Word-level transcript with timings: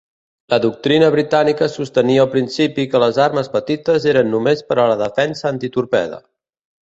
La 0.51 0.57
doctrina 0.61 1.09
britànica 1.15 1.67
sostenia 1.73 2.23
al 2.23 2.31
principi 2.31 2.85
que 2.93 3.01
les 3.05 3.19
armes 3.27 3.51
petites 3.57 4.09
eren 4.15 4.33
només 4.37 4.67
per 4.71 4.79
a 4.85 4.87
la 4.93 4.97
defensa 5.05 5.49
antitorpede. 5.55 6.19